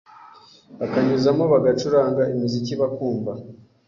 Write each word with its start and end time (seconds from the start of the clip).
bakanyuzamo 0.79 1.43
bagacuranga 1.53 2.21
imiziki 2.33 2.73
bakumva 2.81 3.31